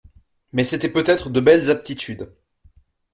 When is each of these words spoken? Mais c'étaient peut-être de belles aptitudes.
Mais 0.51 0.63
c'étaient 0.63 0.89
peut-être 0.91 1.29
de 1.29 1.39
belles 1.39 1.69
aptitudes. 1.69 2.33